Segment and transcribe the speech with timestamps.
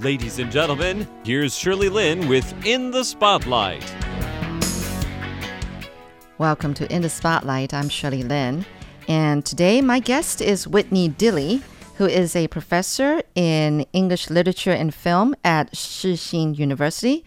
[0.00, 3.84] Ladies and gentlemen, here's Shirley Lin with In the Spotlight.
[6.38, 7.72] Welcome to In the Spotlight.
[7.72, 8.66] I'm Shirley Lin.
[9.06, 11.62] And today my guest is Whitney Dilley,
[11.98, 17.24] who is a professor in English literature and film at Shih Hsin University.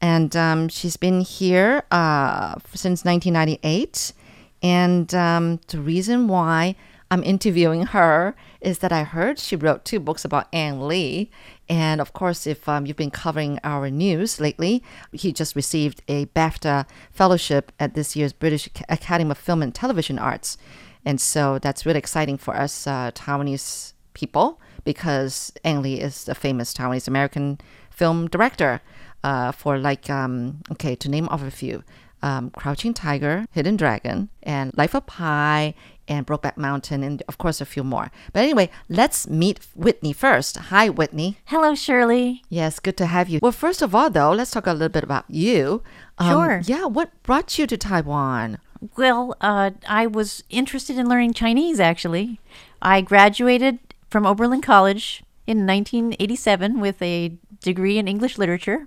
[0.00, 4.14] And um, she's been here uh, since 1998.
[4.62, 6.76] And um, the reason why
[7.10, 11.30] I'm interviewing her is that I heard she wrote two books about Ang Lee.
[11.68, 14.82] And of course, if um, you've been covering our news lately,
[15.12, 20.18] he just received a BAFTA fellowship at this year's British Academy of Film and Television
[20.18, 20.56] Arts.
[21.04, 26.34] And so that's really exciting for us uh, Taiwanese people because Ang Lee is a
[26.34, 27.58] famous Taiwanese American
[27.90, 28.80] film director
[29.22, 31.82] uh, for, like, um, okay, to name off a few.
[32.22, 35.74] Um, Crouching Tiger, Hidden Dragon, and Life of Pi,
[36.08, 38.10] and Brokeback Mountain, and of course a few more.
[38.32, 40.56] But anyway, let's meet Whitney first.
[40.56, 41.38] Hi, Whitney.
[41.46, 42.42] Hello, Shirley.
[42.48, 43.38] Yes, good to have you.
[43.42, 45.82] Well, first of all, though, let's talk a little bit about you.
[46.18, 46.62] Um, Sure.
[46.64, 48.58] Yeah, what brought you to Taiwan?
[48.96, 52.40] Well, uh, I was interested in learning Chinese, actually.
[52.82, 53.78] I graduated
[54.10, 58.86] from Oberlin College in 1987 with a degree in English literature.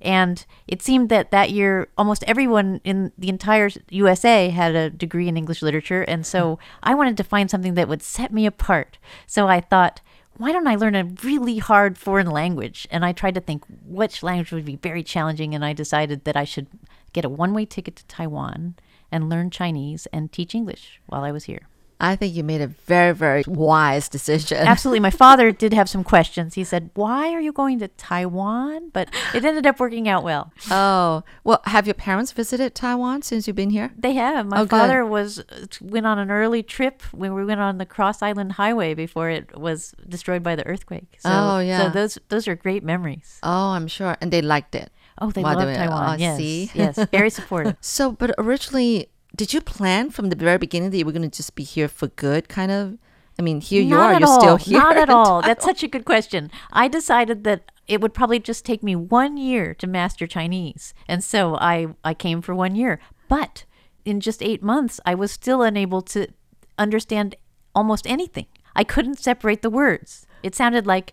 [0.00, 5.28] And it seemed that that year, almost everyone in the entire USA had a degree
[5.28, 6.02] in English literature.
[6.02, 6.58] And so mm.
[6.82, 8.98] I wanted to find something that would set me apart.
[9.26, 10.00] So I thought,
[10.36, 12.88] why don't I learn a really hard foreign language?
[12.90, 15.54] And I tried to think which language would be very challenging.
[15.54, 16.66] And I decided that I should
[17.12, 18.74] get a one way ticket to Taiwan
[19.12, 21.68] and learn Chinese and teach English while I was here.
[22.00, 24.58] I think you made a very, very wise decision.
[24.58, 25.00] Absolutely.
[25.00, 26.54] My father did have some questions.
[26.54, 28.90] He said, Why are you going to Taiwan?
[28.92, 30.52] But it ended up working out well.
[30.70, 33.92] Oh, well, have your parents visited Taiwan since you've been here?
[33.96, 34.46] They have.
[34.46, 34.70] My Oh, good.
[34.70, 35.42] father was
[35.80, 39.56] went on an early trip when we went on the Cross Island Highway before it
[39.58, 41.16] was destroyed by the earthquake.
[41.20, 41.78] So, Oh, yeah.
[41.84, 43.38] So those those are great memories.
[43.42, 44.16] Oh, I'm sure.
[44.20, 44.90] And they liked it.
[45.20, 46.14] Oh, they While love Taiwan.
[46.14, 46.70] oh, yes, see?
[46.74, 47.76] yes, very supportive.
[47.80, 51.36] So, but originally, did you plan from the very beginning that you were going to
[51.36, 52.98] just be here for good, kind of?
[53.38, 54.40] I mean, here you Not are, you're all.
[54.40, 54.78] still here.
[54.78, 55.42] Not at all.
[55.48, 56.50] That's such a good question.
[56.72, 61.22] I decided that it would probably just take me one year to master Chinese, and
[61.22, 63.00] so I I came for one year.
[63.28, 63.64] But
[64.04, 66.28] in just eight months, I was still unable to
[66.78, 67.34] understand
[67.74, 68.46] almost anything.
[68.76, 70.26] I couldn't separate the words.
[70.42, 71.12] It sounded like.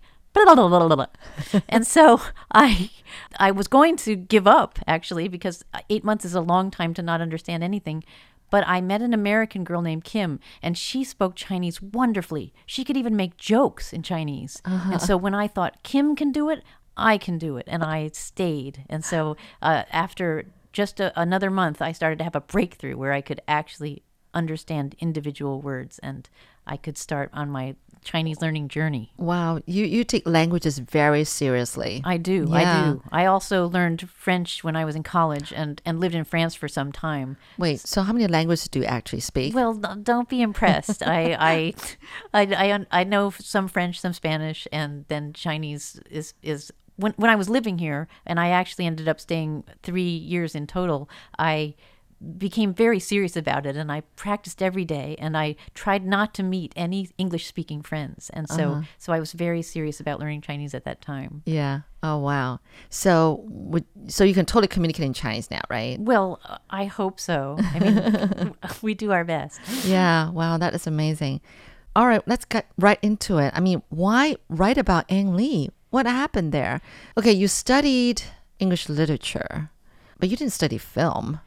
[1.69, 2.21] and so
[2.51, 2.89] I
[3.37, 7.01] I was going to give up actually because 8 months is a long time to
[7.01, 8.03] not understand anything
[8.51, 12.53] but I met an American girl named Kim, and she spoke Chinese wonderfully.
[12.67, 14.61] She could even make jokes in Chinese.
[14.91, 16.61] And so when I thought Kim can do it,
[16.95, 18.83] I can do it, and I stayed.
[18.89, 23.13] And so uh, after just a, another month, I started to have a breakthrough where
[23.13, 24.03] I could actually
[24.33, 26.29] understand individual words, and
[26.67, 29.11] I could start on my Chinese learning journey.
[29.17, 32.01] Wow, you, you take languages very seriously.
[32.03, 32.47] I do.
[32.49, 32.55] Yeah.
[32.55, 33.03] I do.
[33.11, 36.67] I also learned French when I was in college and, and lived in France for
[36.67, 37.37] some time.
[37.57, 39.53] Wait, so how many languages do you actually speak?
[39.53, 41.03] Well, don't be impressed.
[41.03, 41.73] I, I,
[42.33, 47.29] I, I, I know some French, some Spanish, and then Chinese is is when when
[47.29, 51.09] I was living here, and I actually ended up staying three years in total.
[51.37, 51.75] I
[52.37, 56.43] became very serious about it, and I practiced every day, and I tried not to
[56.43, 58.81] meet any English speaking friends, and so uh-huh.
[58.97, 61.41] so I was very serious about learning Chinese at that time.
[61.45, 61.81] yeah.
[62.03, 62.59] Oh, wow.
[62.89, 65.99] So, would, so you can totally communicate in Chinese now, right?
[65.99, 67.57] Well, I hope so.
[67.59, 69.59] I mean, we do our best.
[69.85, 70.31] Yeah.
[70.31, 71.41] Wow, that is amazing.
[71.95, 73.53] All right, let's get right into it.
[73.55, 75.69] I mean, why write about Ang Lee?
[75.91, 76.81] What happened there?
[77.17, 78.23] Okay, you studied
[78.57, 79.69] English literature,
[80.17, 81.39] but you didn't study film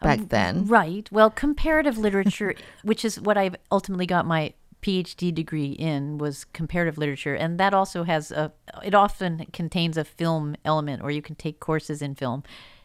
[0.00, 0.66] back um, then.
[0.66, 1.08] Right.
[1.12, 6.96] Well, comparative literature, which is what I've ultimately got my PhD degree in, was comparative
[6.96, 8.52] literature, and that also has a.
[8.82, 12.42] It often contains a film element, or you can take courses in film.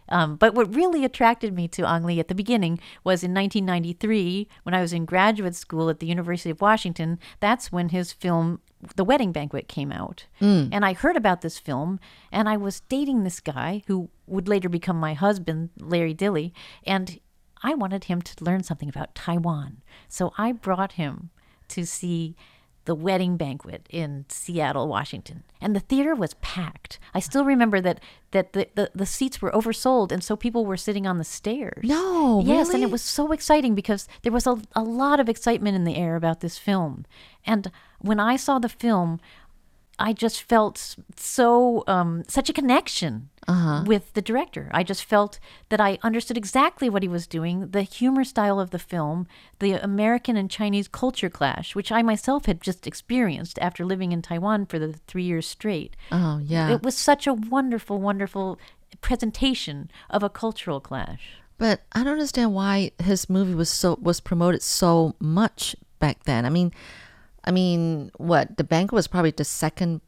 [0.10, 4.48] Um, but what really attracted me to Ang Lee at the beginning was in 1993
[4.64, 7.20] when I was in graduate school at the University of Washington.
[7.40, 8.62] That's when his film
[8.96, 10.26] The Wedding Banquet came out.
[10.72, 12.00] And I heard about this film,
[12.32, 16.52] and I was dating this guy who would later become my husband, Larry Dilley,
[16.86, 17.20] and
[17.64, 19.82] I wanted him to learn something about Taiwan.
[20.08, 21.32] So I brought him
[21.70, 22.36] to see
[22.86, 25.44] the wedding banquet in Seattle, Washington.
[25.60, 27.00] And the theater was packed.
[27.14, 28.00] I still remember that
[28.32, 31.84] that the, the, the seats were oversold and so people were sitting on the stairs.
[31.84, 35.76] No, Yes, and it was so exciting because there was a, a lot of excitement
[35.76, 37.06] in the air about this film.
[37.46, 39.20] And when I saw the film,
[39.98, 43.30] I just felt so um, such a connection
[43.86, 44.70] with the director.
[44.74, 45.40] I just felt
[45.70, 49.28] that I understood exactly what he was doing, the humor style of the film,
[49.60, 54.22] the American and Chinese culture clash, which I myself had just experienced after living in
[54.22, 55.96] Taiwan for the three years straight.
[56.12, 56.72] Oh, yeah.
[56.72, 58.60] It was such a wonderful, wonderful
[59.02, 61.38] presentation of a cultural clash.
[61.58, 66.46] But I don't understand why his movie was so was promoted so much back then.
[66.46, 66.74] I mean,
[67.46, 70.02] I mean, Wedding Banquet was probably the second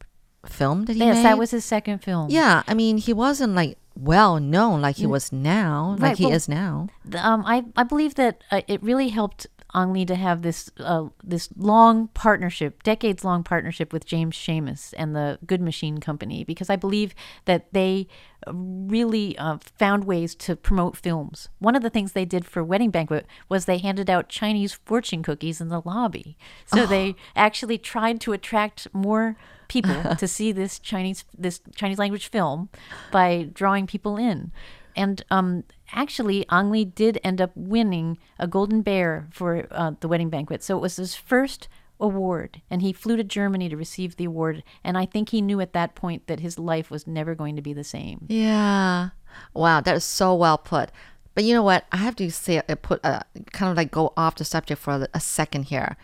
[0.46, 1.24] film that he Yes, made.
[1.24, 2.30] that was his second film.
[2.30, 6.34] Yeah, I mean, he wasn't like well known like he was now, like he well-
[6.34, 6.88] is now.
[7.16, 11.48] Um, I, I believe that uh, it really helped Lee to have this uh, this
[11.56, 16.76] long partnership, decades long partnership with James Schamus and the Good Machine Company, because I
[16.76, 18.08] believe that they
[18.46, 21.48] really uh, found ways to promote films.
[21.58, 25.22] One of the things they did for Wedding Banquet was they handed out Chinese fortune
[25.22, 26.36] cookies in the lobby.
[26.66, 29.36] So they actually tried to attract more
[29.68, 32.68] people to see this Chinese this Chinese language film
[33.12, 34.52] by drawing people in.
[34.98, 35.62] And um,
[35.92, 40.64] actually, Ang Lee did end up winning a Golden Bear for uh, the wedding banquet.
[40.64, 41.68] So it was his first
[42.00, 44.64] award, and he flew to Germany to receive the award.
[44.82, 47.62] And I think he knew at that point that his life was never going to
[47.62, 48.26] be the same.
[48.28, 49.10] Yeah.
[49.54, 50.90] Wow, that is so well put.
[51.34, 51.84] But you know what?
[51.92, 53.20] I have to say, uh, put uh,
[53.52, 55.96] kind of like go off the subject for a, a second here.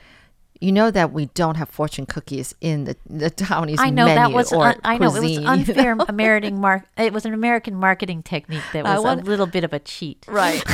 [0.60, 4.14] You know that we don't have fortune cookies in the, the Taiwanese I know menu
[4.14, 6.84] that was un- I know it was cuisine, you unfair American mark.
[6.96, 10.24] It was an American marketing technique that was want- a little bit of a cheat.
[10.28, 10.62] Right.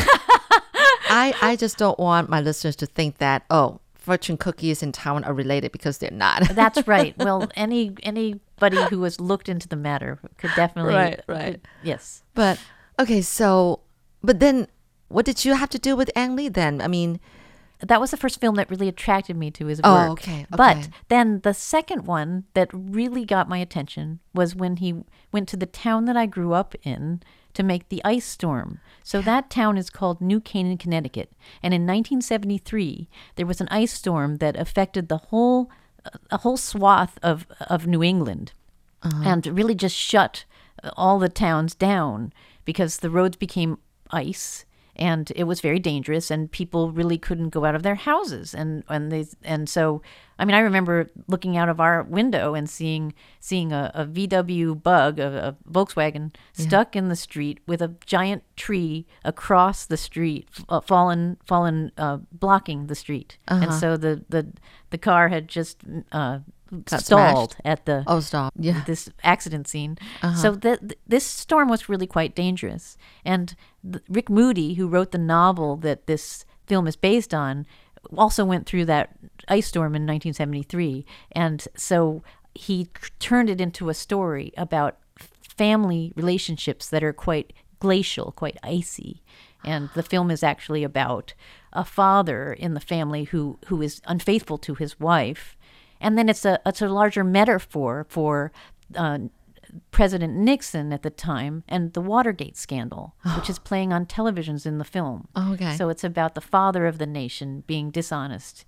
[1.12, 5.24] I, I just don't want my listeners to think that, oh, fortune cookies in Taiwan
[5.24, 6.48] are related because they're not.
[6.50, 7.14] That's right.
[7.18, 11.54] Well, any anybody who has looked into the matter could definitely Right, right.
[11.56, 12.22] Uh, yes.
[12.34, 12.60] but,
[12.98, 13.80] okay, so,
[14.22, 14.68] but then
[15.08, 16.80] what did you have to do with Ang Lee then?
[16.80, 17.18] I mean,
[17.80, 20.10] that was the first film that really attracted me to his Oh, work.
[20.20, 25.48] okay, But then the second one that really got my attention was when he went
[25.50, 27.22] to the town that I grew up in
[27.54, 28.80] to make the ice storm.
[29.02, 31.32] So that town is called New Canaan, Connecticut.
[31.62, 35.70] And in 1973, there was an ice storm that affected the whole
[36.30, 38.52] a whole swath of of New England.
[39.02, 39.22] Uh-huh.
[39.24, 40.44] And really just shut
[40.96, 42.32] all the towns down
[42.64, 43.78] because the roads became
[44.10, 44.64] ice
[44.96, 48.54] and it was very dangerous and people really couldn't go out of their houses.
[48.54, 50.02] And and they and so
[50.38, 54.82] I mean I remember looking out of our window and seeing seeing a, a VW
[54.82, 60.48] bug a, a Volkswagen stuck in the street with a giant tree across the street
[60.68, 63.38] uh, fallen fallen uh, blocking the street.
[63.64, 64.52] And so the the
[64.90, 65.82] the car had just
[66.12, 66.40] uh,
[66.84, 67.60] Got stalled smashed.
[67.64, 68.52] at the oh, stop.
[68.56, 68.84] Yeah.
[68.86, 69.98] this accident scene.
[70.22, 70.36] Uh-huh.
[70.36, 72.96] So th- th- this storm was really quite dangerous.
[73.24, 77.66] And th- Rick Moody, who wrote the novel that this film is based on,
[78.16, 79.10] also went through that
[79.48, 81.04] ice storm in 1973.
[81.32, 82.22] And so
[82.54, 84.98] he c- turned it into a story about
[85.42, 89.22] family relationships that are quite glacial, quite icy.
[89.64, 91.34] And the film is actually about
[91.72, 95.56] a father in the family who, who is unfaithful to his wife
[96.00, 98.52] and then it's a it's a larger metaphor for
[98.94, 99.18] uh,
[99.90, 104.78] President Nixon at the time and the Watergate scandal, which is playing on televisions in
[104.78, 105.28] the film.
[105.36, 105.76] Oh, okay.
[105.76, 108.64] So it's about the father of the nation being dishonest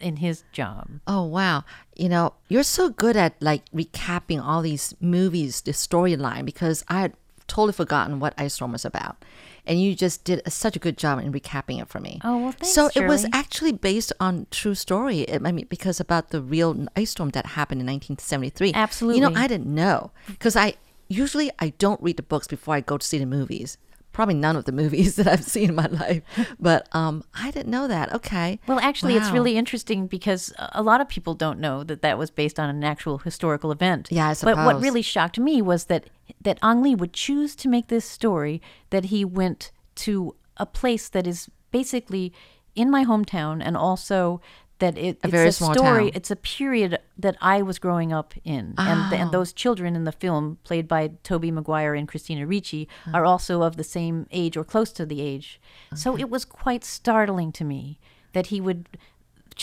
[0.00, 0.88] in his job.
[1.06, 1.64] Oh wow.
[1.96, 7.02] You know, you're so good at like recapping all these movies, the storyline because I
[7.02, 7.14] had
[7.46, 9.24] totally forgotten what Ice Storm was about.
[9.70, 12.20] And you just did a, such a good job in recapping it for me.
[12.24, 15.32] Oh, well, thanks, So it was actually based on true story.
[15.32, 18.72] I mean, because about the real ice storm that happened in 1973.
[18.74, 19.20] Absolutely.
[19.20, 20.74] You know, I didn't know because I
[21.06, 23.78] usually I don't read the books before I go to see the movies.
[24.20, 26.22] Probably none of the movies that I've seen in my life,
[26.58, 28.12] but um, I didn't know that.
[28.12, 28.60] Okay.
[28.66, 32.18] Well, actually, it's really interesting because a a lot of people don't know that that
[32.18, 34.08] was based on an actual historical event.
[34.10, 34.56] Yeah, I suppose.
[34.56, 36.10] But what really shocked me was that
[36.42, 38.60] that Ang Lee would choose to make this story
[38.90, 39.70] that he went
[40.06, 42.34] to a place that is basically
[42.74, 44.42] in my hometown and also
[44.80, 46.10] that it, it's very a story town.
[46.14, 48.74] it's a period that I was growing up in.
[48.76, 49.32] And and oh.
[49.32, 53.76] those children in the film played by Tobey Maguire and Christina Ricci are also of
[53.76, 55.60] the same age or close to the age.
[55.94, 57.98] So it was quite startling to me
[58.32, 58.88] that he would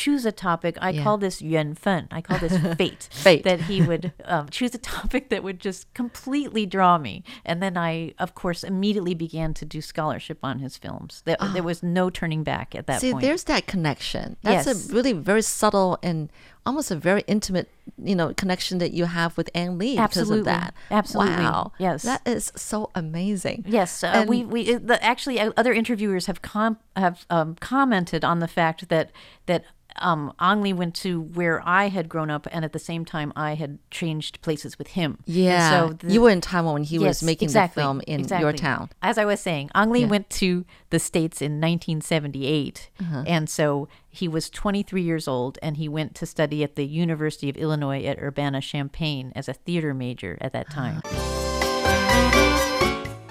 [0.04, 1.04] choose a topic I Yeah.
[1.04, 3.44] call this yuan fen I call this fate Fate.
[3.48, 7.75] that he would um, choose a topic that would just completely draw me and then
[7.89, 12.10] I of course immediately began to do scholarship on his films there, there was no
[12.20, 13.01] turning back at that.
[13.01, 14.25] See, point there's that connection.
[14.44, 14.89] That's Yes.
[14.89, 16.30] a really very subtle and
[16.66, 17.68] almost a very intimate,
[18.12, 20.39] you know, connection that you have with Ang Lee because Absolutely.
[20.39, 20.74] of that.
[20.92, 21.44] Absolutely.
[21.44, 21.72] Wow.
[21.80, 22.04] Yes.
[22.04, 23.63] That is so amazing.
[23.68, 28.39] Yes, uh, we we the, actually uh, other interviewers have com- have um, commented on
[28.39, 29.12] the fact that
[29.46, 29.63] that
[30.00, 33.34] um, Ang Lee went to where I had grown up, and at the same time,
[33.36, 35.20] I had changed places with him.
[35.27, 35.70] And Yeah.
[35.72, 38.54] so the- you were in Taiwan when he was making exactly, the film in your
[38.54, 38.89] town.
[39.01, 40.08] As I was saying, Ang Lee Yeah.
[40.08, 42.89] went to the States in 1978.
[43.00, 43.24] Uh-huh.
[43.27, 47.50] And so he was 23 years old and he went to study at the University
[47.50, 51.01] of Illinois at Urbana Champaign as a theater major at that time.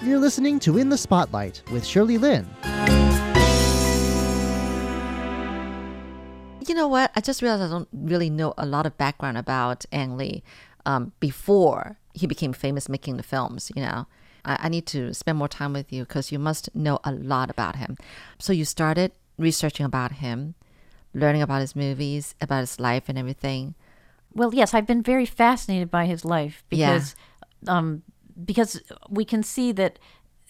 [0.01, 2.47] You're listening to In the Spotlight with Shirley Lin.
[6.67, 7.11] You know what?
[7.15, 10.43] I just realized I don't really know a lot of background about Ang Lee
[10.85, 13.71] um, before he became famous making the films.
[13.75, 14.07] You know,
[14.43, 17.49] I, I need to spend more time with you because you must know a lot
[17.49, 17.95] about him.
[18.39, 20.55] So you started researching about him,
[21.13, 23.75] learning about his movies, about his life and everything.
[24.33, 26.93] Well, yes, I've been very fascinated by his life Yeah.
[26.93, 27.15] because
[27.67, 28.03] um,
[28.45, 29.97] because we can see that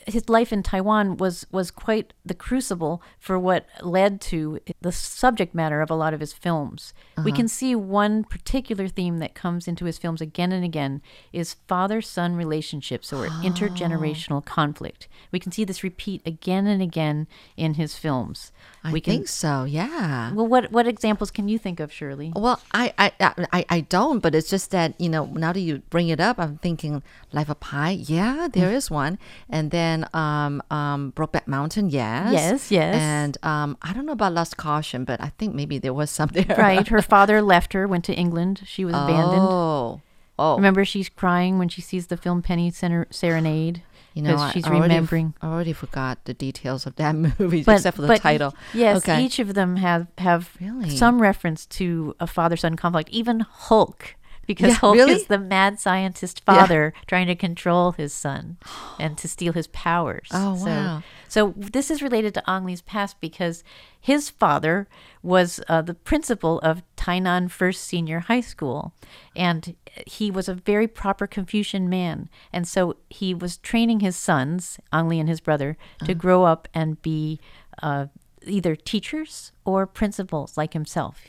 [0.08, 5.54] his life in Taiwan was was quite the crucible for what led to the subject
[5.54, 6.94] matter of a lot of his films.
[7.22, 11.02] We can see one particular theme that comes into his films again and again
[11.34, 15.10] is father-son relationships or intergenerational conflict.
[15.32, 17.28] We can see this repeat again and again
[17.58, 18.54] in his films.
[18.82, 19.66] I we can think so.
[19.66, 20.32] Yeah.
[20.32, 22.32] Well, what what examples can you think of, Shirley?
[22.34, 23.12] Well, I, I,
[23.52, 26.40] I, I don't, but it's just that, you know, now that you bring it up,
[26.40, 27.04] I'm thinking
[27.34, 27.90] Life of Pi.
[27.90, 29.20] Yeah, there is one.
[29.50, 31.90] And then um, um, Brokeback Mountain.
[31.90, 32.32] Yes.
[32.32, 32.96] Yes, yes.
[32.96, 36.30] And um, I don't know about Lust Caution, but I think maybe there was some
[36.34, 36.46] there.
[36.58, 36.88] Right.
[36.88, 38.62] Her father left her, went to England.
[38.66, 39.42] She was abandoned.
[39.42, 40.02] Oh.
[40.40, 40.56] Oh.
[40.56, 43.82] Remember, she's crying when she sees the film Penny Ser- Serenade.
[44.14, 45.34] you know, 'cause I she's already, remembering.
[45.42, 48.56] I already forgot the details of that movie, except for the title.
[48.74, 49.24] Yes, Okay.
[49.24, 50.90] each of them have have Really?
[50.96, 53.10] some reference to a father-son conflict.
[53.12, 54.16] Even Hulk,
[54.48, 55.14] because Yeah, Hulk really?
[55.14, 58.58] is the mad scientist father trying to control his son
[58.98, 60.30] and to steal his powers.
[60.32, 61.04] Oh, So- wow.
[61.30, 63.62] So, this is related to Ang Lee's past because
[64.00, 64.88] his father
[65.22, 68.94] was uh, the principal of Tainan First Senior High School,
[69.36, 69.76] and
[70.06, 72.30] he was a very proper Confucian man.
[72.54, 76.14] And so he was training his sons, Ang Lee and his brother, to Uh-huh.
[76.14, 77.42] grow up and be
[77.84, 78.06] uh,
[78.46, 81.26] either teachers or principals like himself.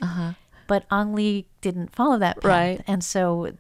[0.69, 2.55] But Ang Lee didn't follow that path, Uh-huh.
[2.61, 2.81] Right.
[2.87, 3.53] and so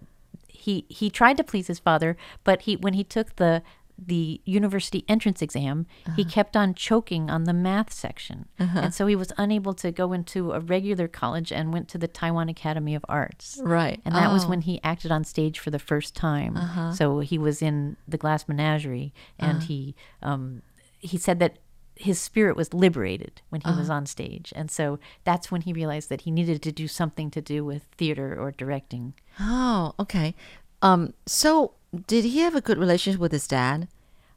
[0.48, 3.62] he he tried to please his father, but he when he took the
[4.00, 5.84] the university entrance exam,
[6.14, 6.30] he Uh-huh.
[6.30, 8.46] kept on choking on the math section.
[8.56, 12.06] And so he was unable to go into a regular college and went to the
[12.06, 13.58] Taiwan Academy of Arts.
[13.60, 14.00] Right.
[14.04, 14.44] And that was Oh.
[14.44, 14.50] Uh-huh.
[14.50, 16.54] when he acted on stage for the first time.
[16.94, 20.62] So he was in the Glass Menagerie and he um,
[21.00, 21.58] he said that
[21.98, 23.78] his spirit was liberated when he Uh-huh.
[23.80, 24.52] was on stage.
[24.56, 27.82] And so that's when he realized that he needed to do something to do with
[27.96, 29.14] theater or directing.
[29.40, 30.34] Oh, okay.
[30.80, 31.72] Um, so
[32.06, 33.88] did he have a good relationship with his dad?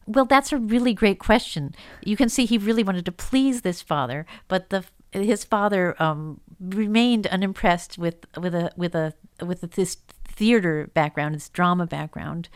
[0.07, 1.75] Well, that's a really great question.
[2.03, 6.39] You can see he really wanted to please this father, but the his father um,
[6.59, 9.13] remained unimpressed with with a with a
[9.45, 12.47] with this theater background, this drama background,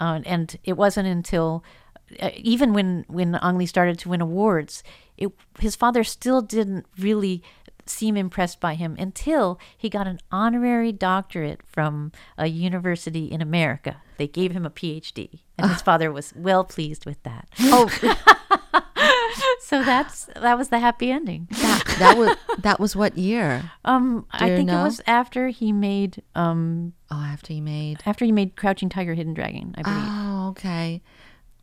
[0.00, 1.64] uh, and it wasn't until
[2.36, 4.82] even when when Ang Lee started to win awards,
[5.16, 7.42] it, his father still didn't really
[7.86, 13.96] seem impressed by him until he got an honorary doctorate from a university in America.
[14.16, 17.48] They gave him a PhD, and his father was well pleased with that.
[17.60, 17.88] Oh,
[19.62, 21.46] So that's that was the happy ending.
[21.52, 23.70] that, that was that was what year?
[23.84, 24.80] Um, I think know?
[24.80, 28.00] it was after he made um Oh, after he made.
[28.04, 30.04] after he made Crouching Tiger, Hidden Dragon, I believe.
[30.08, 31.02] Oh, okay.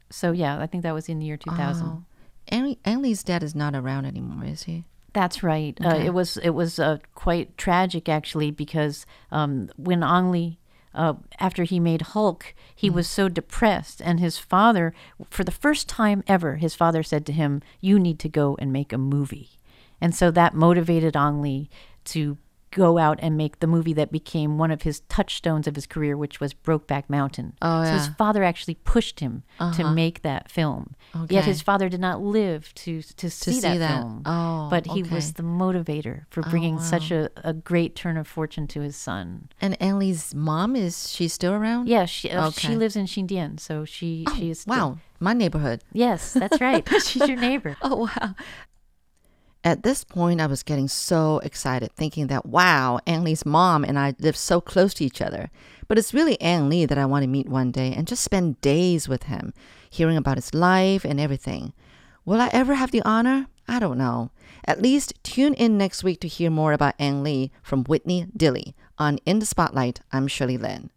[0.10, 1.86] So yeah, I think that was in the year 2000.
[1.86, 2.04] Oh.
[2.50, 4.86] Ang Ang Lee's dad is not around anymore, is he?
[5.14, 5.78] That's right.
[5.84, 10.60] Uh, it was it was uh, quite tragic actually because um, when Ang Lee,
[10.94, 14.94] uh, after he made Hulk, he was so depressed, and his father,
[15.30, 18.72] for the first time ever, his father said to him, "You need to go and
[18.72, 19.60] make a movie,"
[20.00, 21.70] and so that motivated Ang Lee
[22.06, 22.38] to
[22.71, 26.17] go out and make the movie that became one of his touchstones of his career,
[26.17, 27.53] which was Brokeback Mountain.
[27.62, 29.43] Oh, so his father actually pushed him
[29.75, 30.95] to make that film.
[31.15, 31.36] Okay.
[31.36, 34.01] Yet his father did not live to to, see, see that, that.
[34.01, 34.24] film.
[34.25, 35.33] Oh, but he was okay.
[35.39, 39.50] Oh, the motivator for bringing such a, a great turn of fortune to his son.
[39.62, 41.88] Ang Lee's mom is she still around?
[41.88, 42.75] Yeah, she uh, she Okay.
[42.75, 45.81] Oh, lives in Xindian, so she she is still- Wow, my neighborhood.
[45.93, 46.88] Yes, that's right.
[47.03, 47.75] She's your neighbor.
[47.81, 48.36] Oh, wow.
[49.67, 54.00] At this point, I was getting so excited, thinking that, wow, Ang Lee's mom and
[54.00, 55.51] I live so close to each other.
[55.89, 58.62] But it's really Ang Lee that I want to meet one day and just spend
[58.62, 59.53] days with him,
[59.89, 61.74] hearing about his life and everything.
[62.24, 63.47] Will I ever have the honor?
[63.67, 64.31] I don't know.
[64.63, 68.74] At least tune in next week to hear more about Ang Lee from Whitney Dilley
[68.97, 70.00] on In the Spotlight.
[70.13, 70.91] I'm Shirley Lin.